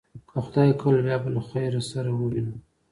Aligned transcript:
که 0.29 0.37
خدای 0.45 0.71
کول، 0.81 0.95
بیا 1.05 1.17
به 1.23 1.29
له 1.35 1.41
خیره 1.49 1.81
سره 1.91 2.09
ووینو. 2.13 2.55